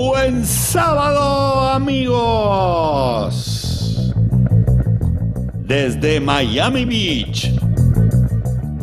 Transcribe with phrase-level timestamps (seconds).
[0.00, 3.44] Buen sábado amigos.
[5.66, 7.52] Desde Miami Beach,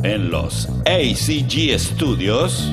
[0.03, 2.71] en los ACG Studios,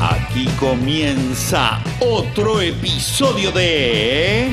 [0.00, 4.52] aquí comienza otro episodio de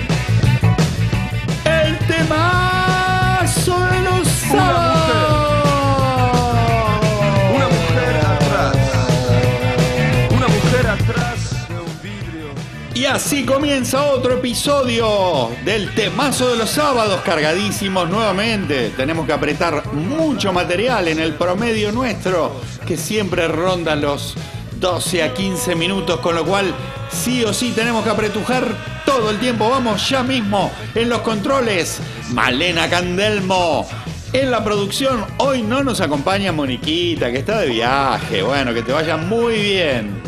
[13.09, 18.91] así comienza otro episodio del temazo de los sábados, cargadísimos nuevamente.
[18.95, 24.35] Tenemos que apretar mucho material en el promedio nuestro, que siempre ronda los
[24.79, 26.73] 12 a 15 minutos, con lo cual
[27.11, 28.67] sí o sí tenemos que apretujar
[29.05, 29.69] todo el tiempo.
[29.69, 31.99] Vamos ya mismo en los controles.
[32.31, 33.87] Malena Candelmo.
[34.33, 38.43] En la producción hoy no nos acompaña Moniquita, que está de viaje.
[38.43, 40.21] Bueno, que te vaya muy bien.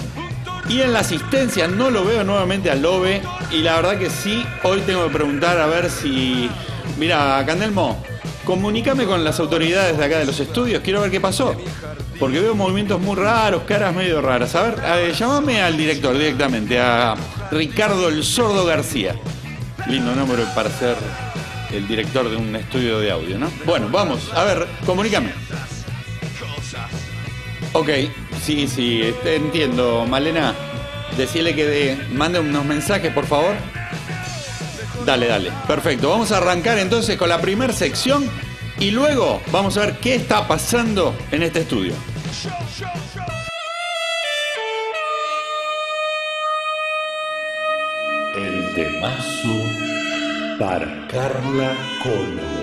[0.72, 3.22] Y en la asistencia no lo veo nuevamente al Lobe.
[3.52, 6.50] Y la verdad que sí, hoy tengo que preguntar a ver si.
[6.98, 8.02] Mira, Candelmo,
[8.46, 10.82] comunícame con las autoridades de acá de los estudios.
[10.82, 11.58] Quiero ver qué pasó.
[12.18, 14.56] Porque veo movimientos muy raros, caras medio raras.
[14.56, 17.16] A ver, eh, llámame al director directamente, a
[17.52, 19.16] Ricardo el Sordo García.
[19.88, 20.96] Lindo nombre para ser
[21.74, 23.52] el director de un estudio de audio, ¿no?
[23.66, 25.32] Bueno, vamos, a ver, comunícame.
[27.74, 27.90] Ok,
[28.44, 30.06] sí, sí, entiendo.
[30.06, 30.54] Malena,
[31.18, 33.56] decirle que de- mande unos mensajes, por favor.
[35.06, 35.52] Dale, dale.
[35.68, 36.10] Perfecto.
[36.10, 38.30] Vamos a arrancar entonces con la primera sección
[38.80, 41.94] y luego vamos a ver qué está pasando en este estudio.
[48.36, 49.56] El temazo
[50.60, 52.61] para Carla Colo.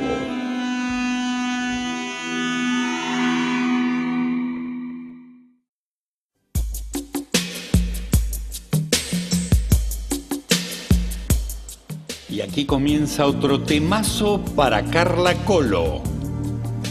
[12.58, 16.02] Aquí comienza otro temazo para Carla Colo.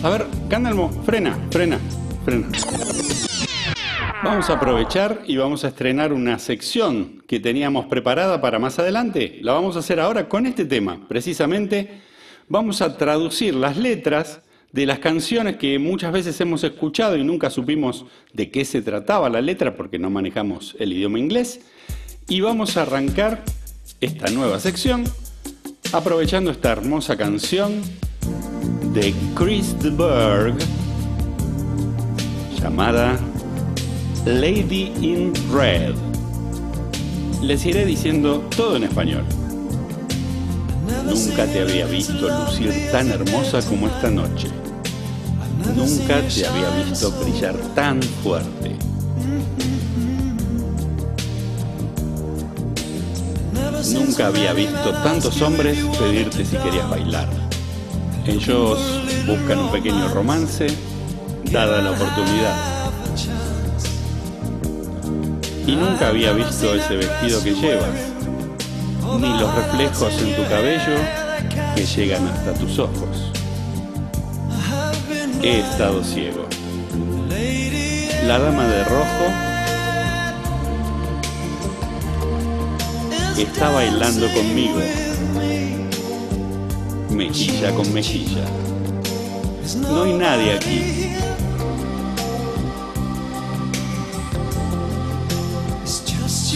[0.01, 1.77] A ver, Candelmo, frena, frena,
[2.23, 2.47] frena.
[4.23, 9.39] Vamos a aprovechar y vamos a estrenar una sección que teníamos preparada para más adelante.
[9.41, 11.05] La vamos a hacer ahora con este tema.
[11.09, 11.99] Precisamente
[12.47, 14.39] vamos a traducir las letras
[14.71, 19.29] de las canciones que muchas veces hemos escuchado y nunca supimos de qué se trataba
[19.29, 21.59] la letra porque no manejamos el idioma inglés.
[22.29, 23.43] Y vamos a arrancar
[23.99, 25.03] esta nueva sección
[25.93, 27.81] aprovechando esta hermosa canción
[28.93, 30.55] de Chris de Berg
[32.61, 33.17] llamada
[34.25, 35.95] Lady in Red.
[37.41, 39.23] Les iré diciendo todo en español.
[41.05, 44.49] Nunca te había visto lucir tan hermosa como esta noche.
[45.75, 48.56] Nunca te había visto brillar tan fuerte.
[53.93, 57.27] Nunca había visto tantos hombres pedirte si querías bailar.
[58.25, 58.79] Ellos
[59.25, 60.67] buscan un pequeño romance,
[61.51, 62.91] dada la oportunidad.
[65.65, 67.89] Y nunca había visto ese vestido que llevas,
[69.19, 70.97] ni los reflejos en tu cabello
[71.75, 73.31] que llegan hasta tus ojos.
[75.41, 76.45] He estado ciego.
[78.25, 79.46] La dama de rojo
[83.43, 84.79] está bailando conmigo,
[87.11, 88.45] mejilla con mejilla.
[89.75, 91.13] No hay nadie aquí.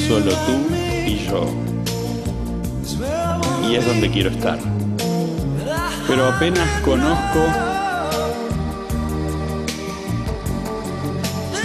[0.08, 1.46] Solo tú y yo.
[3.70, 4.60] Y es donde quiero estar.
[6.08, 7.46] Pero apenas conozco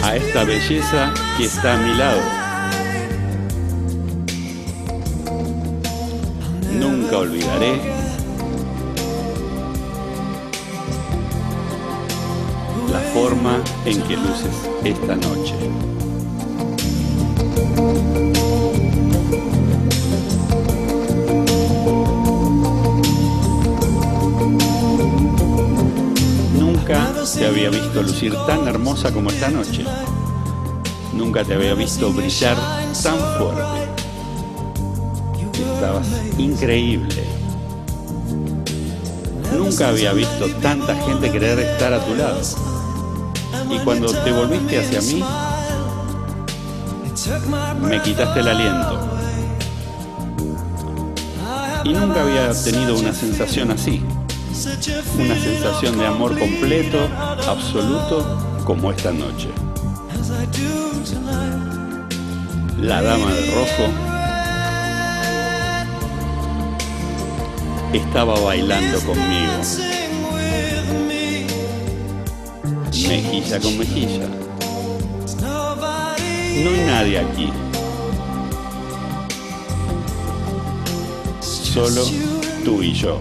[0.02, 2.45] a esta belleza que está a mi lado.
[7.16, 7.80] Olvidaré
[12.92, 15.54] la forma en que luces esta noche.
[26.58, 29.86] Nunca te había visto lucir tan hermosa como esta noche.
[31.14, 32.58] Nunca te había visto brillar
[33.02, 33.85] tan fuerte.
[35.86, 37.22] Estabas increíble.
[39.56, 42.40] Nunca había visto tanta gente querer estar a tu lado.
[43.70, 45.22] Y cuando te volviste hacia mí,
[47.82, 49.08] me quitaste el aliento.
[51.84, 54.02] Y nunca había tenido una sensación así.
[55.20, 56.98] Una sensación de amor completo,
[57.48, 59.50] absoluto, como esta noche.
[62.80, 64.05] La dama de rojo
[67.96, 69.52] estaba bailando conmigo.
[73.08, 74.26] Mejilla con mejilla.
[76.62, 77.52] No hay nadie aquí.
[81.40, 82.02] Solo
[82.64, 83.18] tú y yo.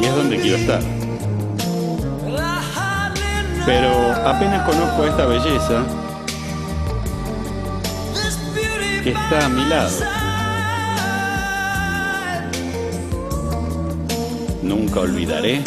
[0.00, 0.82] Y es donde quiero estar.
[3.66, 5.84] Pero apenas conozco esta belleza
[9.02, 10.23] que está a mi lado.
[14.64, 15.62] Nunca olvidaré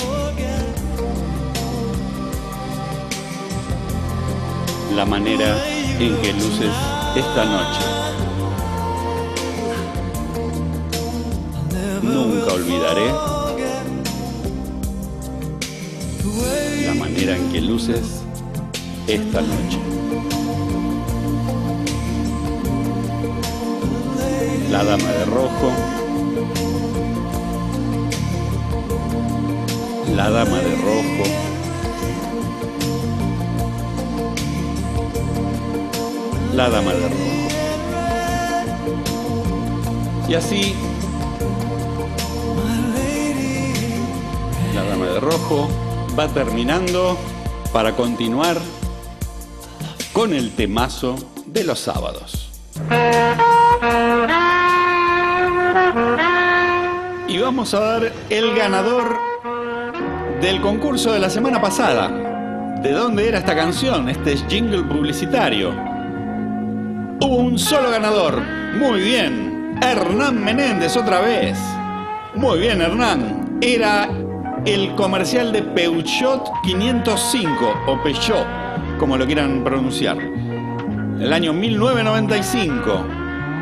[4.95, 5.55] la manera
[5.99, 6.73] en que luces
[7.15, 7.81] esta noche.
[12.01, 13.11] Nunca olvidaré
[16.87, 18.23] la manera en que luces
[19.05, 19.79] esta noche.
[24.71, 26.06] La dama de rojo.
[30.17, 31.23] La dama de rojo.
[36.55, 37.47] La dama de rojo.
[40.27, 40.73] Y así,
[44.73, 45.69] la dama de rojo
[46.17, 47.15] va terminando
[47.71, 48.57] para continuar
[50.13, 51.15] con el temazo
[51.45, 52.49] de los sábados.
[57.27, 59.26] Y vamos a dar el ganador
[60.41, 62.09] del concurso de la semana pasada.
[62.81, 64.07] ¿De dónde era esta canción?
[64.07, 65.71] Este jingle publicitario.
[67.21, 68.39] Un solo ganador.
[68.77, 69.77] Muy bien.
[69.81, 71.57] Hernán Menéndez otra vez.
[72.35, 73.57] Muy bien, Hernán.
[73.61, 74.09] Era
[74.65, 78.45] el comercial de Peugeot 505 o Peugeot,
[78.99, 80.17] como lo quieran pronunciar.
[81.19, 83.05] El año 1995.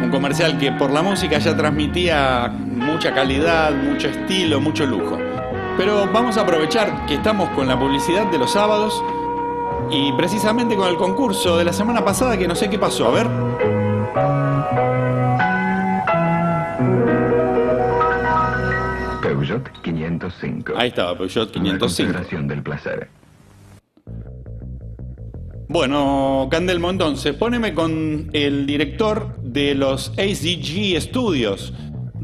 [0.04, 5.25] Un comercial que por la música ya transmitía mucha calidad, mucho estilo, mucho lujo.
[5.78, 9.04] Pero vamos a aprovechar que estamos con la publicidad de los sábados
[9.92, 13.08] y precisamente con el concurso de la semana pasada que no sé qué pasó.
[13.08, 13.28] A ver.
[19.22, 20.74] Peugeot 505.
[20.78, 21.80] Ahí estaba, Peugeot Una 505.
[21.80, 23.10] consagración del placer.
[25.68, 31.74] Bueno, Candelmo, entonces, poneme con el director de los ACG Studios,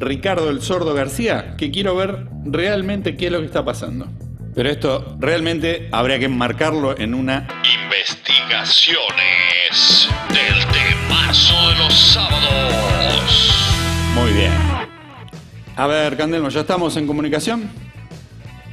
[0.01, 4.07] Ricardo el Sordo García, que quiero ver realmente qué es lo que está pasando.
[4.53, 7.47] Pero esto realmente habría que enmarcarlo en una
[7.91, 13.51] investigaciones del temazo de los sábados.
[14.13, 14.51] Muy bien.
[15.75, 17.69] A ver, Candelmo, ¿ya estamos en comunicación?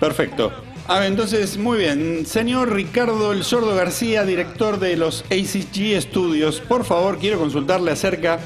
[0.01, 0.53] Perfecto.
[0.89, 2.27] A ver, entonces, muy bien.
[2.27, 8.41] Señor Ricardo El Sordo García, director de los ACG Studios, por favor, quiero consultarle acerca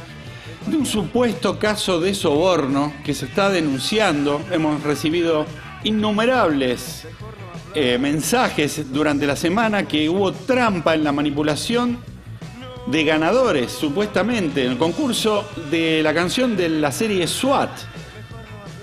[0.67, 4.41] de un supuesto caso de soborno que se está denunciando.
[4.51, 5.47] Hemos recibido
[5.85, 7.07] innumerables
[7.75, 11.99] eh, mensajes durante la semana que hubo trampa en la manipulación
[12.87, 17.71] de ganadores, supuestamente, en el concurso de la canción de la serie SWAT.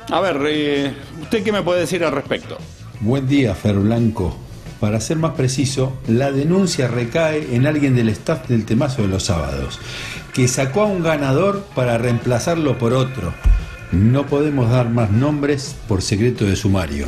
[0.10, 2.58] A ver, eh, ¿usted qué me puede decir al respecto?
[3.02, 4.36] Buen día, Fer Blanco.
[4.80, 9.24] Para ser más preciso, la denuncia recae en alguien del staff del temazo de los
[9.24, 9.78] sábados,
[10.34, 13.34] que sacó a un ganador para reemplazarlo por otro.
[13.92, 17.08] No podemos dar más nombres por secreto de sumario.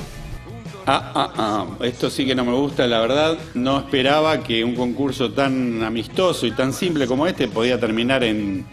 [0.88, 3.38] Ah, ah, ah, esto sí que no me gusta, la verdad.
[3.54, 8.66] No esperaba que un concurso tan amistoso y tan simple como este podía terminar en,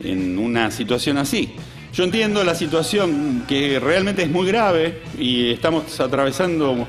[0.00, 1.54] en una situación así.
[1.92, 6.86] Yo entiendo la situación que realmente es muy grave y estamos atravesando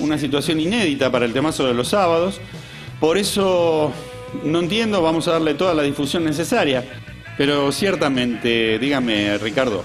[0.00, 2.40] una situación inédita para el temazo de los sábados.
[2.98, 3.92] Por eso
[4.44, 6.84] no entiendo, vamos a darle toda la difusión necesaria.
[7.36, 9.82] Pero ciertamente, dígame Ricardo,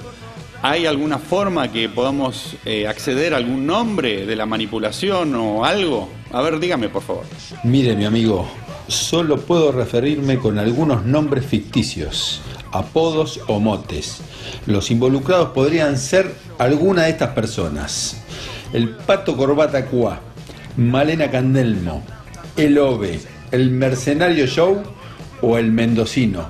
[0.61, 6.09] ¿hay alguna forma que podamos eh, acceder a algún nombre de la manipulación o algo?
[6.33, 7.23] A ver, dígame por favor.
[7.63, 8.45] Mire, mi amigo,
[8.87, 14.21] solo puedo referirme con algunos nombres ficticios, apodos o motes.
[14.65, 18.21] Los involucrados podrían ser alguna de estas personas.
[18.73, 20.19] El Pato Corbata Cuá,
[20.75, 22.03] Malena Candelmo,
[22.57, 23.19] El Ove,
[23.55, 24.83] El Mercenario Show
[25.41, 26.49] o El Mendocino.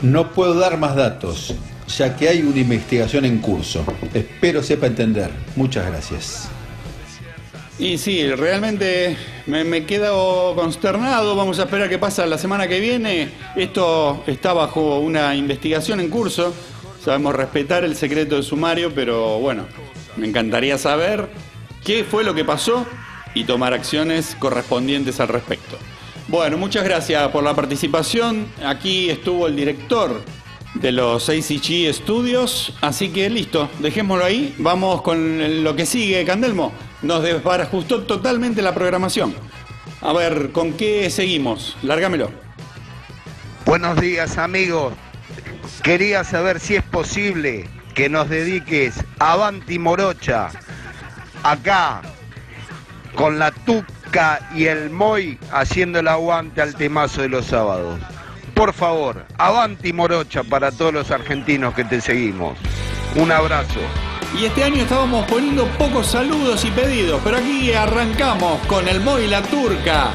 [0.00, 1.54] No puedo dar más datos,
[1.88, 3.84] ya que hay una investigación en curso.
[4.14, 5.30] Espero sepa entender.
[5.56, 6.48] Muchas gracias.
[7.80, 11.34] Y sí, realmente me, me quedo consternado.
[11.34, 13.30] Vamos a esperar qué pasa la semana que viene.
[13.56, 16.54] Esto está bajo una investigación en curso.
[17.04, 19.66] Sabemos respetar el secreto de sumario, pero bueno,
[20.16, 21.28] me encantaría saber
[21.84, 22.86] qué fue lo que pasó
[23.34, 25.76] y tomar acciones correspondientes al respecto.
[26.30, 28.46] Bueno, muchas gracias por la participación.
[28.64, 30.22] Aquí estuvo el director
[30.74, 34.54] de los ACG Studios, así que listo, dejémoslo ahí.
[34.58, 36.72] Vamos con lo que sigue, Candelmo.
[37.02, 39.34] Nos desbarajustó totalmente la programación.
[40.02, 41.76] A ver, ¿con qué seguimos?
[41.82, 42.30] Lárgamelo.
[43.66, 44.94] Buenos días amigos.
[45.82, 50.50] Quería saber si es posible que nos dediques a Avanti Morocha,
[51.42, 52.02] acá,
[53.16, 53.50] con la
[54.54, 57.98] Y el Moy haciendo el aguante al temazo de los sábados.
[58.54, 62.58] Por favor, Avanti Morocha para todos los argentinos que te seguimos.
[63.14, 63.80] Un abrazo.
[64.38, 69.24] Y este año estábamos poniendo pocos saludos y pedidos, pero aquí arrancamos con el Moy
[69.24, 70.10] y la Turca,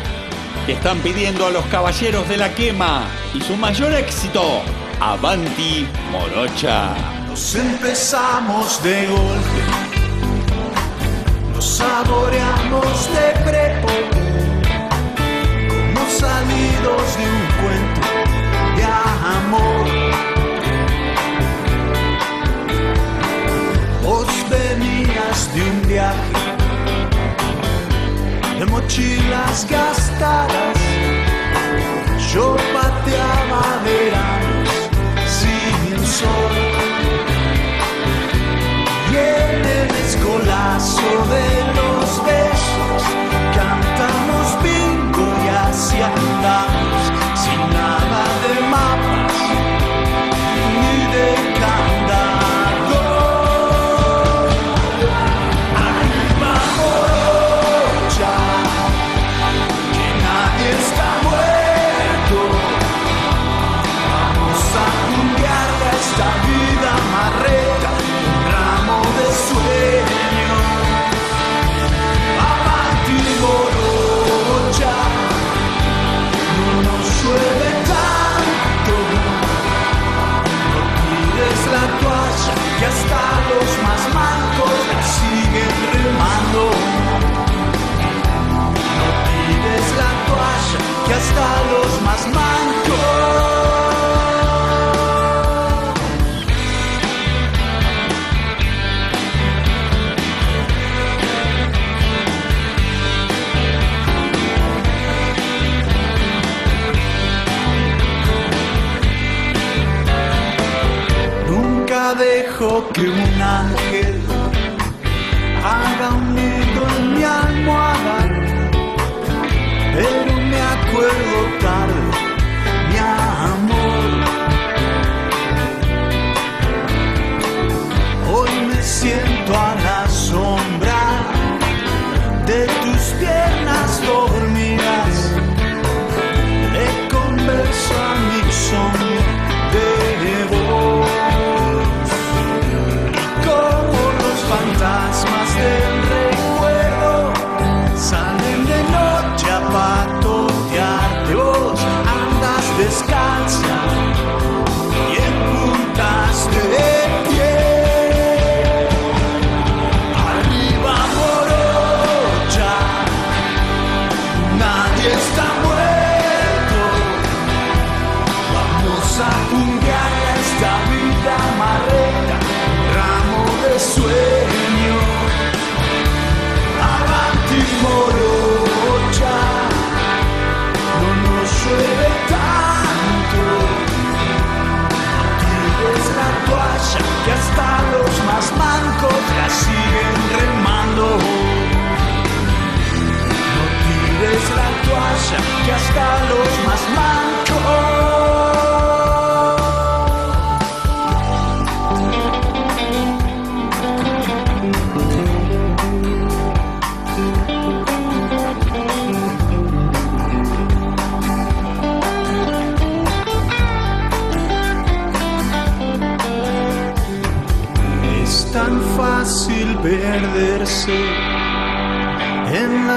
[0.66, 4.62] que están pidiendo a los caballeros de la quema y su mayor éxito,
[5.00, 6.94] Avanti Morocha.
[7.28, 9.95] Nos empezamos de golpe,
[11.78, 13.94] saboreamos de prepo,
[15.68, 18.10] como salidos de un cuento
[18.78, 18.84] de
[19.40, 19.86] amor.
[24.04, 26.34] Vos venías de un viaje
[28.58, 30.78] de mochilas gastadas,
[32.34, 32.85] yo pateaba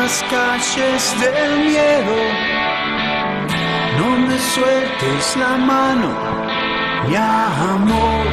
[0.08, 2.16] las calles del miedo.
[3.98, 6.08] No me sueltes la mano,
[7.06, 8.24] mi amor.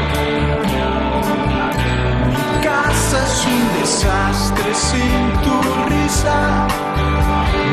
[2.29, 5.55] Mi casa es un desastre sin tu
[5.89, 6.39] risa.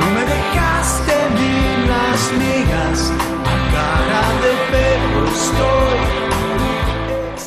[0.00, 1.56] No me dejaste ni
[1.92, 3.00] las migas,
[3.52, 6.00] a cara de perro estoy.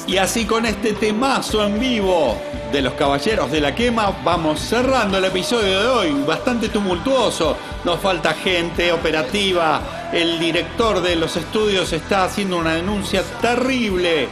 [0.08, 2.40] Y así con este temazo en vivo
[2.76, 7.56] de los Caballeros de la Quema vamos cerrando el episodio de hoy, bastante tumultuoso,
[7.86, 14.28] nos falta gente operativa, el director de los estudios está haciendo una denuncia terrible,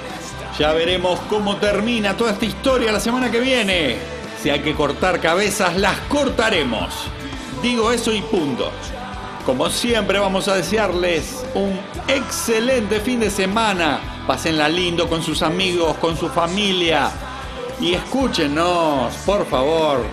[0.60, 3.96] ya veremos cómo termina toda esta historia la semana que viene,
[4.42, 6.90] si hay que cortar cabezas las cortaremos,
[7.62, 8.72] digo eso y punto.
[9.46, 14.00] Como siempre vamos a desearles un excelente fin de semana.
[14.26, 17.12] Pásenla lindo con sus amigos, con su familia.
[17.80, 20.04] Y escúchenos, por favor,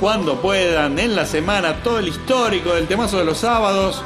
[0.00, 4.02] cuando puedan, en la semana, todo el histórico del temazo de los sábados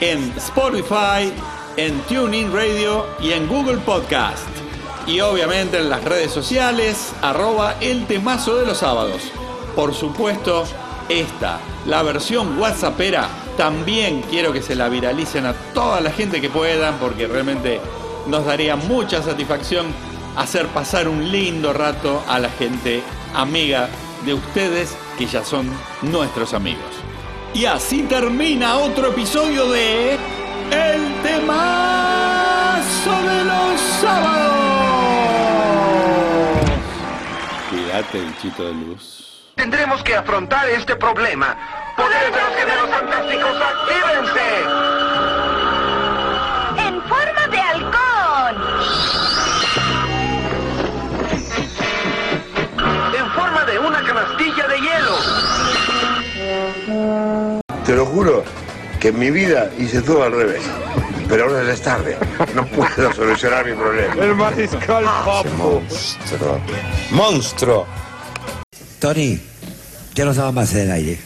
[0.00, 1.32] en Spotify,
[1.76, 4.46] en TuneIn Radio y en Google Podcast.
[5.06, 9.22] Y obviamente en las redes sociales, arroba el temazo de los sábados.
[9.74, 10.64] Por supuesto,
[11.08, 16.50] esta, la versión WhatsAppera, también quiero que se la viralicen a toda la gente que
[16.50, 17.80] puedan porque realmente
[18.26, 19.86] nos daría mucha satisfacción
[20.38, 23.02] hacer pasar un lindo rato a la gente
[23.34, 23.88] amiga
[24.24, 25.68] de ustedes que ya son
[26.02, 26.84] nuestros amigos.
[27.54, 30.14] Y así termina otro episodio de
[30.70, 34.54] El temazo de los sábados.
[37.70, 39.24] Cuídate, bichito de luz.
[39.56, 41.56] Tendremos que afrontar este problema.
[41.96, 45.07] ¡Poderes de los fantásticos, actívense!
[54.78, 55.16] De hielo.
[57.84, 58.44] Te lo juro
[59.00, 60.62] que en mi vida hice todo al revés.
[61.28, 62.16] Pero ahora ya es tarde.
[62.54, 64.14] No puedo solucionar mi problema.
[64.14, 65.48] El mariscal Papo.
[65.56, 66.60] Monstruo.
[67.10, 67.86] Monstruo.
[68.98, 69.38] Tony,
[70.14, 71.18] ya nos vamos a hacer el aire.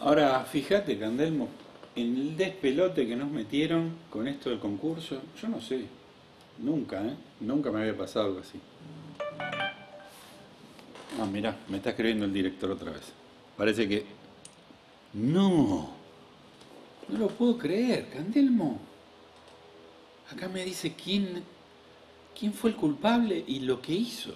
[0.00, 1.48] Ahora, fíjate, Candelmo,
[1.96, 5.84] en el despelote que nos metieron con esto del concurso, yo no sé,
[6.58, 7.14] nunca, ¿eh?
[7.40, 8.60] Nunca me había pasado algo así.
[11.20, 13.12] Ah, mirá, me está escribiendo el director otra vez.
[13.56, 14.04] Parece que...
[15.12, 15.90] No,
[17.08, 18.80] no lo puedo creer, Candelmo.
[20.32, 21.44] Acá me dice quién,
[22.38, 24.34] quién fue el culpable y lo que hizo.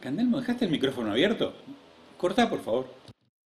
[0.00, 1.54] Candelmo, ¿dejaste el micrófono abierto?
[2.18, 2.86] Cortá, por favor.